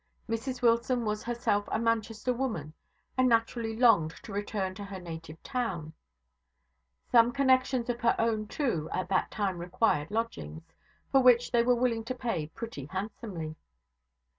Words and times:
Mrs 0.27 0.63
Wilson 0.63 1.05
was 1.05 1.21
herself 1.21 1.65
a 1.67 1.77
Manchester 1.77 2.33
woman, 2.33 2.73
and 3.19 3.29
naturally 3.29 3.75
longed 3.77 4.09
to 4.23 4.33
return 4.33 4.73
to 4.73 4.85
her 4.85 4.99
native 4.99 5.43
town; 5.43 5.93
some 7.11 7.31
connexions 7.31 7.87
of 7.87 8.01
her 8.01 8.15
own, 8.17 8.47
too, 8.47 8.89
at 8.93 9.09
that 9.09 9.29
time 9.29 9.59
required 9.59 10.09
lodgings, 10.09 10.63
for 11.11 11.21
which 11.21 11.51
they 11.51 11.61
were 11.61 11.75
willing 11.75 12.03
to 12.05 12.15
pay 12.15 12.47
pretty 12.47 12.85
handsomely. 12.87 13.55